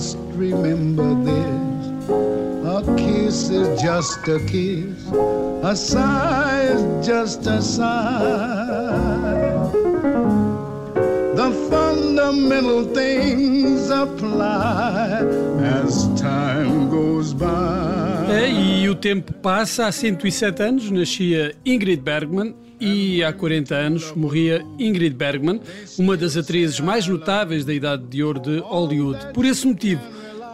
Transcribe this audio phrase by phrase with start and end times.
[0.00, 2.08] just remember this.
[2.64, 4.96] A kiss is just a kiss.
[5.62, 8.96] A sigh is just a sigh.
[11.40, 15.20] The fundamental things apply
[15.76, 18.48] as time goes by.
[18.48, 19.84] E o tempo passa.
[19.84, 25.60] Há 107 anos nascia Ingrid Bergman e há 40 anos morria Ingrid Bergman,
[25.98, 29.32] uma das atrizes mais notáveis da Idade de Ouro de Hollywood.
[29.34, 30.00] Por esse motivo,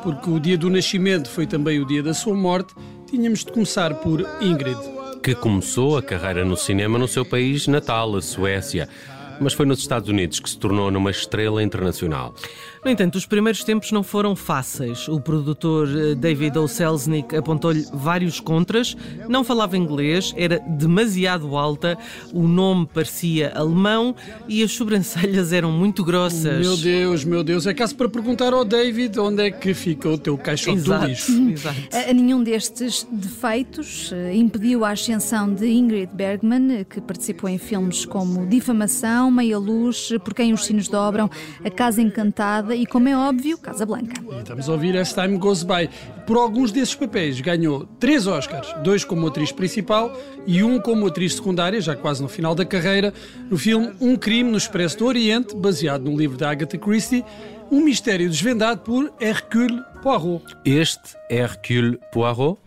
[0.03, 2.75] porque o dia do nascimento foi também o dia da sua morte,
[3.09, 4.79] tínhamos de começar por Ingrid.
[5.23, 8.89] Que começou a carreira no cinema no seu país natal, a Suécia
[9.41, 12.35] mas foi nos Estados Unidos que se tornou numa estrela internacional.
[12.87, 15.09] No entanto, os primeiros tempos não foram fáceis.
[15.09, 16.69] O produtor eh, David O.
[16.69, 18.97] Selznick apontou-lhe vários contras,
[19.29, 21.99] não falava inglês, era demasiado alta,
[22.33, 24.15] o nome parecia alemão
[24.47, 26.61] e as sobrancelhas eram muito grossas.
[26.61, 30.17] Meu Deus, meu Deus, é caso para perguntar ao David onde é que fica o
[30.17, 31.33] teu caixote exato, do lixo.
[31.51, 31.81] Exato.
[31.93, 38.05] A, nenhum destes defeitos uh, impediu a ascensão de Ingrid Bergman, que participou em filmes
[38.05, 41.29] como Difamação, Meia Luz, Por Quem os Sinos Dobram,
[41.65, 44.23] A Casa Encantada e, como é óbvio, Casa Blanca.
[44.31, 45.89] E estamos a ouvir As Time Goes By.
[46.27, 50.13] Por alguns desses papéis ganhou três Oscars, dois como atriz principal
[50.47, 53.13] e um como atriz secundária, já quase no final da carreira,
[53.51, 57.25] no filme Um Crime no Expresso do Oriente, baseado no livro da Agatha Christie,
[57.71, 60.45] um mistério desvendado por Hercule Poirot.
[60.65, 62.59] Este Hercule Poirot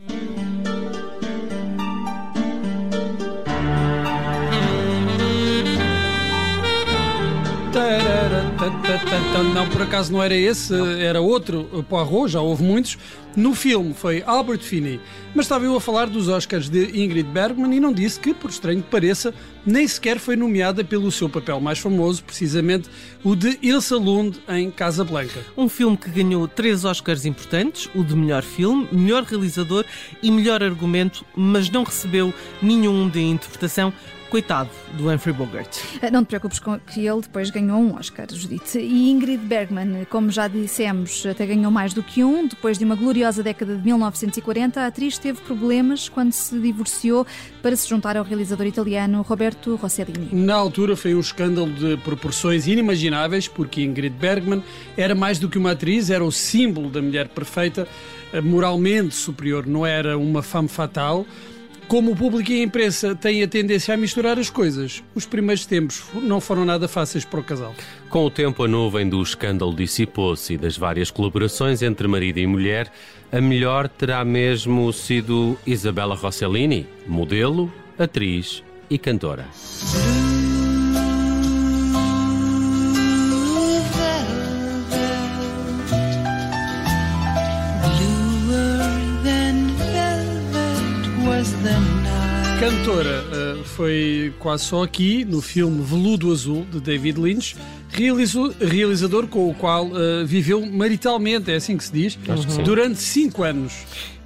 [9.54, 12.98] Não, por acaso não era esse, era outro Poirot, já houve muitos.
[13.36, 15.00] No filme foi Albert Finney,
[15.36, 18.50] mas estava eu a falar dos Oscars de Ingrid Bergman e não disse que, por
[18.50, 19.34] estranho que pareça,
[19.66, 22.90] nem sequer foi nomeada pelo seu papel mais famoso, precisamente
[23.24, 25.40] o de Ilsa Lund em Casa Blanca.
[25.56, 29.86] Um filme que ganhou três Oscars importantes, o de melhor filme, melhor realizador
[30.22, 33.94] e melhor argumento, mas não recebeu nenhum de interpretação
[34.30, 35.80] Coitado do Humphrey Bogart.
[36.04, 38.78] Eh, não te preocupes com que ele depois ganhou um Oscar, Judite.
[38.92, 42.48] E Ingrid Bergman, como já dissemos, até ganhou mais do que um.
[42.48, 47.24] Depois de uma gloriosa década de 1940, a atriz teve problemas quando se divorciou
[47.62, 50.30] para se juntar ao realizador italiano Roberto Rossellini.
[50.34, 54.64] Na altura foi um escândalo de proporções inimagináveis, porque Ingrid Bergman
[54.98, 57.88] era mais do que uma atriz, era o símbolo da mulher perfeita,
[58.34, 61.28] eh, moralmente superior, não era uma femme fatale
[61.90, 65.66] como o público e a imprensa têm a tendência a misturar as coisas, os primeiros
[65.66, 67.74] tempos não foram nada fáceis para o casal.
[68.10, 72.46] Com o tempo, a nuvem do escândalo dissipou-se e das várias colaborações entre marido e
[72.46, 72.92] mulher,
[73.32, 79.48] a melhor terá mesmo sido Isabella Rossellini, modelo, atriz e cantora.
[92.90, 93.24] Cantora
[93.60, 97.56] uh, foi quase só aqui no filme Veludo Azul de David Lynch,
[97.88, 102.64] realizou, realizador com o qual uh, viveu maritalmente, é assim que se diz, uhum.
[102.64, 103.74] durante cinco anos.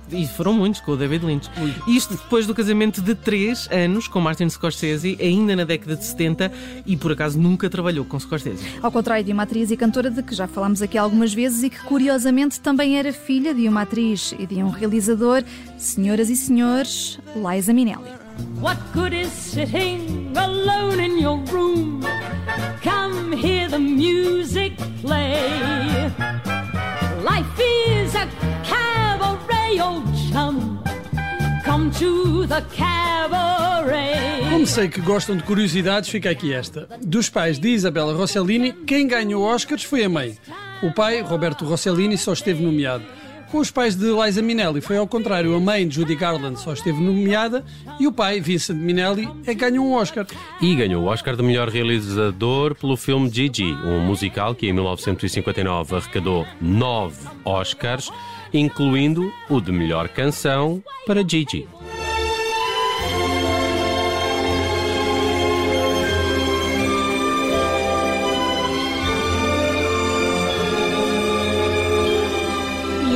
[0.09, 1.49] E foram muitos com o David Lynch.
[1.85, 6.51] Isto depois do casamento de 3 anos com Martin Scorsese, ainda na década de 70,
[6.85, 8.63] e por acaso nunca trabalhou com Scorsese.
[8.81, 11.69] Ao contrário de uma atriz e cantora de que já falámos aqui algumas vezes e
[11.69, 15.43] que curiosamente também era filha de uma atriz e de um realizador,
[15.77, 18.22] senhoras e senhores, Liza Minnelli.
[18.59, 22.01] What good is sitting alone in your room?
[22.81, 26.11] Come hear the music play.
[27.23, 28.27] Life is a
[28.63, 30.83] cabaret, old chum.
[31.63, 34.49] Come to the cabaret.
[34.49, 36.87] Como sei que gostam de curiosidades, fica aqui esta.
[37.01, 40.37] Dos pais de Isabella Rossellini, quem ganhou Oscars foi a mãe.
[40.81, 43.03] O pai, Roberto Rossellini, só esteve nomeado.
[43.53, 46.73] Com os pais de Liza Minnelli foi ao contrário, a mãe de Judy Garland só
[46.73, 47.63] esteve nomeada
[47.99, 50.25] e o pai, Vincent Minnelli, é ganhou um Oscar.
[50.59, 55.95] E ganhou o Oscar de melhor realizador pelo filme Gigi, um musical que em 1959
[55.95, 58.09] arrecadou nove Oscars,
[58.51, 61.67] incluindo o de melhor canção para Gigi.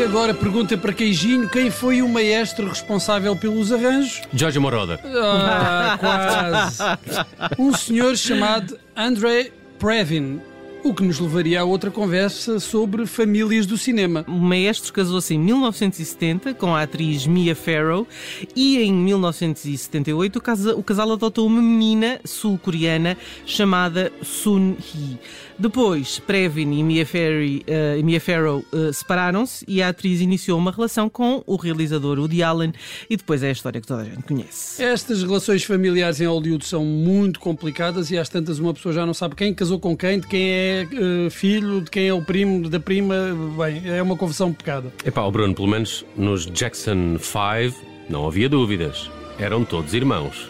[0.08, 4.22] Agora pergunta para Queijinho quem foi o maestro responsável pelos arranjos.
[4.34, 5.00] Jorge Moroder.
[5.04, 6.84] Ah, quase.
[7.60, 10.40] Um senhor chamado André Previn.
[10.84, 14.24] O que nos levaria a outra conversa sobre famílias do cinema.
[14.28, 18.08] O maestro casou-se em 1970 com a atriz Mia Farrow
[18.56, 20.42] e em 1978
[20.78, 25.20] o casal adotou uma menina sul-coreana chamada Sun Hee.
[25.60, 30.72] Depois, Previn e Mia, Ferry, uh, Mia Farrow uh, separaram-se e a atriz iniciou uma
[30.72, 32.72] relação com o realizador Woody Allen
[33.10, 34.84] e depois é a história que toda a gente conhece.
[34.84, 39.16] Estas relações familiares em Hollywood são muito complicadas e às tantas uma pessoa já não
[39.16, 42.70] sabe quem casou com quem, de quem é uh, filho, de quem é o primo,
[42.70, 43.16] da prima.
[43.58, 44.92] Bem, é uma confusão pecada.
[45.06, 49.10] Epá, o Bruno, pelo menos nos Jackson 5 não havia dúvidas.
[49.40, 50.50] Eram todos irmãos.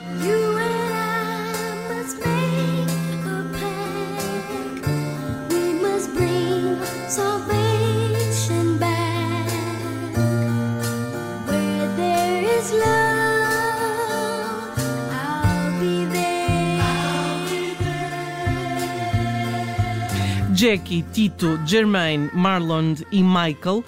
[20.58, 23.84] Jackie, Tito, Germaine, Marlon e Michael, uh,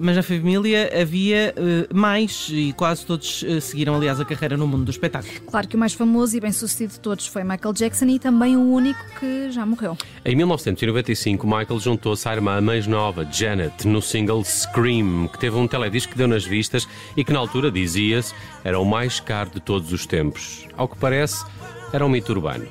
[0.00, 4.66] mas na família havia uh, mais e quase todos uh, seguiram, aliás, a carreira no
[4.66, 5.32] mundo do espetáculo.
[5.46, 8.72] Claro que o mais famoso e bem-sucedido de todos foi Michael Jackson e também o
[8.72, 9.96] único que já morreu.
[10.24, 15.68] Em 1995, Michael juntou-se à irmã mais nova, Janet, no single Scream, que teve um
[15.68, 19.60] teledisco que deu nas vistas e que na altura, dizia-se, era o mais caro de
[19.60, 20.66] todos os tempos.
[20.76, 21.44] Ao que parece,
[21.92, 22.66] era um mito urbano.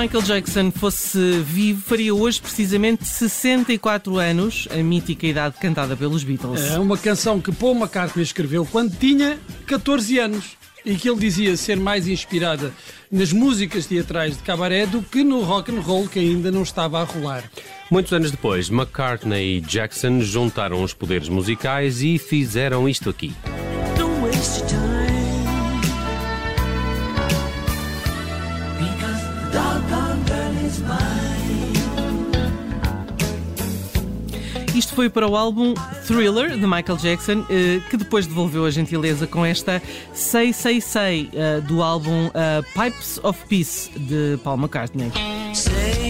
[0.00, 6.70] Michael Jackson fosse vivo, faria hoje precisamente 64 anos, a mítica idade cantada pelos Beatles.
[6.70, 10.56] É uma canção que Paul McCartney escreveu quando tinha 14 anos
[10.86, 12.72] e que ele dizia ser mais inspirada
[13.12, 16.98] nas músicas teatrais de cabaré do que no rock and roll que ainda não estava
[16.98, 17.44] a rolar.
[17.90, 23.34] Muitos anos depois, McCartney e Jackson juntaram os poderes musicais e fizeram isto aqui.
[34.74, 35.74] Isto foi para o álbum
[36.06, 39.82] Thriller de Michael Jackson, eh, que depois devolveu a gentileza com esta
[40.14, 45.12] Say Say Say eh, do álbum eh, Pipes of Peace de Paul McCartney.
[45.54, 46.09] Say,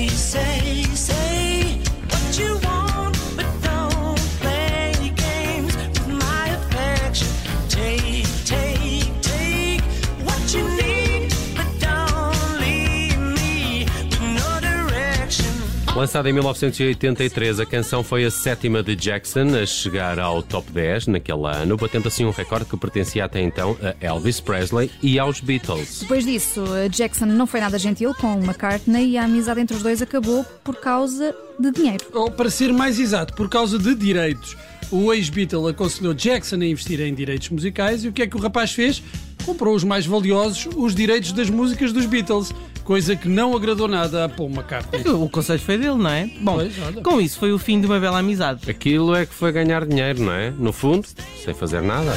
[16.00, 21.08] Lançada em 1983, a canção foi a sétima de Jackson a chegar ao top 10
[21.08, 25.42] naquele ano, batendo assim um recorde que pertencia até então a Elvis Presley e aos
[25.42, 25.98] Beatles.
[26.00, 30.00] Depois disso, Jackson não foi nada gentil com McCartney e a amizade entre os dois
[30.00, 32.06] acabou por causa de dinheiro.
[32.14, 34.56] Ou, para ser mais exato, por causa de direitos.
[34.90, 38.40] O ex-Beatle aconselhou Jackson a investir em direitos musicais e o que é que o
[38.40, 39.02] rapaz fez?
[39.50, 42.54] Comprou os mais valiosos, os direitos das músicas dos Beatles
[42.84, 45.02] coisa que não agradou nada a Paul McCartney.
[45.08, 46.30] O conselho foi dele, não é?
[46.40, 48.70] Bom, pois, com isso foi o fim de uma bela amizade.
[48.70, 50.52] Aquilo é que foi ganhar dinheiro, não é?
[50.52, 51.04] No fundo,
[51.44, 52.12] sem fazer nada.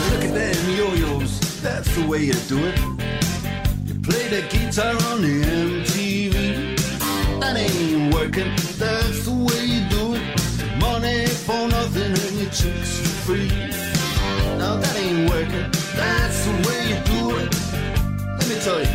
[13.55, 13.72] Now
[18.63, 18.92] soy.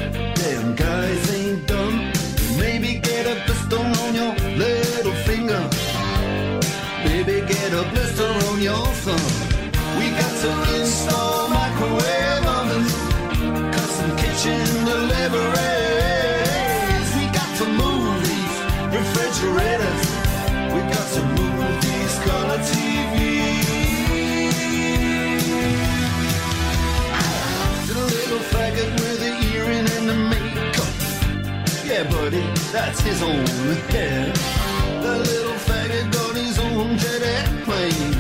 [32.73, 33.47] That's his own
[33.91, 34.33] hair.
[35.03, 38.18] The little faggot got his own jet airplane.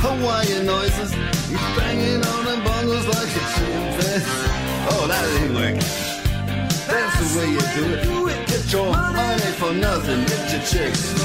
[0.00, 1.12] Hawaiian noises.
[1.50, 4.24] You banging on the bongos like a chimpanzee.
[4.90, 6.04] Oh, that ain't working.
[6.88, 8.48] That's the way you do it.
[8.48, 10.24] Get your money for nothing.
[10.24, 11.23] Get your chicks